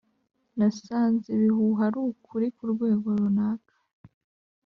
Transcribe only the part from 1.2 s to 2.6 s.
ibihuha ari ukuri